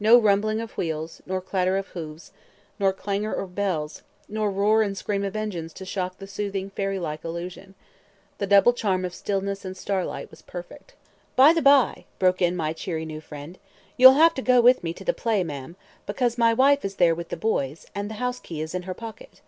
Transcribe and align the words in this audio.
No 0.00 0.16
rumbling 0.18 0.62
of 0.62 0.78
wheels, 0.78 1.20
nor 1.26 1.42
clatter 1.42 1.76
of 1.76 1.88
hoofs, 1.88 2.32
nor 2.78 2.90
clangor 2.90 3.34
of 3.34 3.54
bells, 3.54 4.00
nor 4.26 4.50
roar 4.50 4.80
and 4.80 4.96
scream 4.96 5.22
of 5.24 5.36
engines 5.36 5.74
to 5.74 5.84
shock 5.84 6.16
the 6.16 6.26
soothing 6.26 6.70
fairy 6.70 6.98
like 6.98 7.22
illusion. 7.22 7.74
The 8.38 8.46
double 8.46 8.72
charm 8.72 9.04
of 9.04 9.12
stillness 9.14 9.66
and 9.66 9.76
starlight 9.76 10.30
was 10.30 10.40
perfect. 10.40 10.94
"By 11.36 11.52
the 11.52 11.60
by," 11.60 12.06
broke 12.18 12.40
in 12.40 12.56
my 12.56 12.72
cheery 12.72 13.04
new 13.04 13.20
friend, 13.20 13.58
"you'll 13.98 14.14
have 14.14 14.32
to 14.36 14.40
go 14.42 14.62
with 14.62 14.82
me 14.82 14.94
to 14.94 15.04
the 15.04 15.12
play, 15.12 15.44
ma'm; 15.44 15.76
because 16.06 16.38
my 16.38 16.54
wife 16.54 16.82
is 16.82 16.94
there 16.94 17.14
with 17.14 17.28
the 17.28 17.36
boys, 17.36 17.84
and 17.94 18.08
the 18.08 18.14
house 18.14 18.40
key 18.40 18.62
is 18.62 18.74
in 18.74 18.84
her 18.84 18.94
pocket." 18.94 19.42